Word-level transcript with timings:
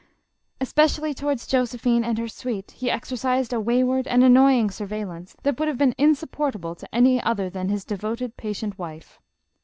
Espe 0.59 0.85
cially 0.85 1.15
towards 1.15 1.45
Josephine 1.45 2.03
and 2.03 2.17
her 2.17 2.27
suite, 2.27 2.71
he 2.71 2.89
exercised 2.89 3.53
a 3.53 3.59
wayward 3.59 4.07
and 4.07 4.23
annoying 4.23 4.71
surveillance, 4.71 5.35
that 5.43 5.59
would 5.59 5.67
have 5.67 5.77
been 5.77 5.93
insupportable 5.95 6.73
to 6.73 6.89
any 6.91 7.21
other 7.21 7.51
than 7.51 7.69
his 7.69 7.85
devoted, 7.85 8.35
patient 8.35 8.79
wife. 8.79 9.19